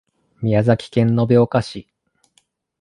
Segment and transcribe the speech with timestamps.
[0.41, 1.87] 宮崎県延岡市